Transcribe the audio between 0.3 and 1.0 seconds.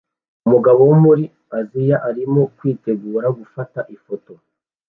Umugabo wo